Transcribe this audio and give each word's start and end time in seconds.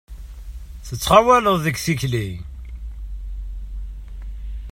I 0.81 0.83
tettɣawaleḍ 0.87 1.57
deg 1.65 1.77
tikli! 1.83 2.27